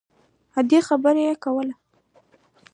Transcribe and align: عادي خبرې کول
عادي 0.55 0.79
خبرې 0.87 1.25
کول 1.43 1.69